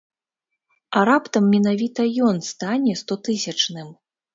А 1.01 1.03
раптам 1.11 1.45
менавіта 1.57 2.01
ён 2.31 2.43
стане 2.51 3.01
стотысячным? 3.07 3.99